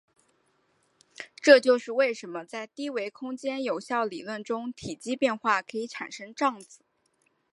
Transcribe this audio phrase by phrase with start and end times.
[1.43, 6.81] 这就是为什么在低维空间有效理论中体积变化可以产生胀子。